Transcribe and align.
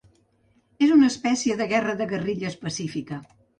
És 0.85 0.93
una 0.95 1.09
espècie 1.13 1.59
de 1.61 1.69
guerra 1.75 1.97
de 2.01 2.09
guerrilles 2.15 2.59
pacífica. 2.65 3.25